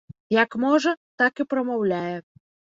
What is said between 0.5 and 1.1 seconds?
можа,